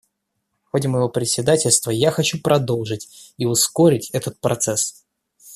[0.65, 3.07] В ходе моего председательства я хочу продолжить—
[3.37, 5.05] и ускорить— этот процесс.